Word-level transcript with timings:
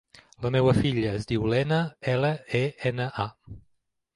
La 0.45 0.51
meva 0.53 0.71
filla 0.77 1.11
es 1.17 1.29
diu 1.31 1.45
Lena: 1.51 1.79
ela, 2.17 2.33
e, 2.61 2.63
ena, 2.91 3.11
a. 3.27 3.31